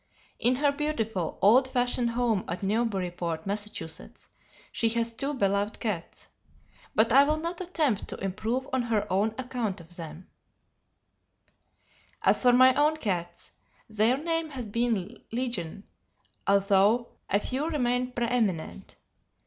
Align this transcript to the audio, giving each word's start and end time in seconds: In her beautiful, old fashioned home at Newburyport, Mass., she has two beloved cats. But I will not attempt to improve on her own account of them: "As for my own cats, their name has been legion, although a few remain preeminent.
In 0.39 0.55
her 0.55 0.71
beautiful, 0.71 1.37
old 1.43 1.67
fashioned 1.67 2.09
home 2.09 2.43
at 2.47 2.63
Newburyport, 2.63 3.45
Mass., 3.45 3.69
she 4.73 4.89
has 4.89 5.13
two 5.13 5.35
beloved 5.35 5.79
cats. 5.79 6.27
But 6.95 7.13
I 7.13 7.23
will 7.23 7.37
not 7.37 7.61
attempt 7.61 8.07
to 8.07 8.17
improve 8.17 8.67
on 8.73 8.81
her 8.81 9.05
own 9.13 9.35
account 9.37 9.79
of 9.79 9.97
them: 9.97 10.27
"As 12.23 12.39
for 12.41 12.51
my 12.51 12.73
own 12.73 12.97
cats, 12.97 13.51
their 13.87 14.17
name 14.17 14.49
has 14.49 14.65
been 14.65 15.21
legion, 15.31 15.83
although 16.47 17.09
a 17.29 17.39
few 17.39 17.69
remain 17.69 18.11
preeminent. 18.11 18.95